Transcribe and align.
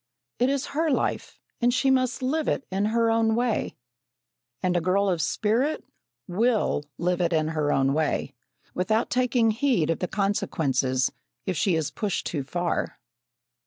It 0.39 0.49
is 0.49 0.65
her 0.73 0.89
life, 0.89 1.39
and 1.61 1.71
she 1.71 1.91
must 1.91 2.23
live 2.23 2.47
it 2.47 2.65
in 2.71 2.85
her 2.85 3.11
own 3.11 3.35
way, 3.35 3.75
and 4.63 4.75
a 4.75 4.81
girl 4.81 5.07
of 5.07 5.21
spirit 5.21 5.83
will 6.27 6.83
live 6.97 7.21
it 7.21 7.31
in 7.31 7.49
her 7.49 7.71
own 7.71 7.93
way, 7.93 8.33
without 8.73 9.11
taking 9.11 9.51
heed 9.51 9.91
of 9.91 9.99
the 9.99 10.07
consequences, 10.07 11.11
if 11.45 11.55
she 11.55 11.75
is 11.75 11.91
pushed 11.91 12.25
too 12.25 12.41
far. 12.41 12.97